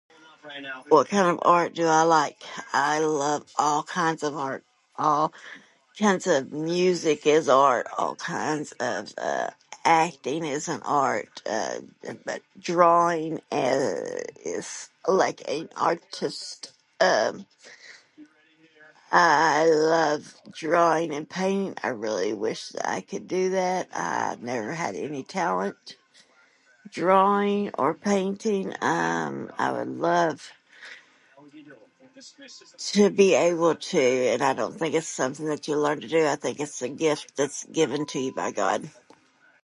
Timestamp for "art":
1.43-1.75, 4.35-4.63, 7.47-7.87, 10.83-11.41